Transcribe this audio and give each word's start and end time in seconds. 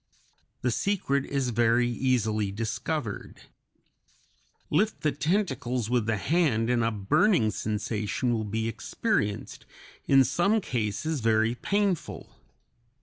The 0.63 0.71
secret 0.71 1.25
is 1.27 1.51
very 1.51 1.87
easily 1.87 2.51
discovered. 2.51 3.41
Lift 4.71 5.01
the 5.01 5.11
tentacles 5.11 5.91
with 5.91 6.07
the 6.07 6.17
hand 6.17 6.71
and 6.71 6.83
a 6.83 6.89
burning 6.89 7.51
sensation 7.51 8.33
will 8.33 8.43
be 8.43 8.67
experienced, 8.67 9.67
in 10.07 10.23
some 10.23 10.59
cases 10.59 11.19
very 11.19 11.53
painful. 11.53 12.35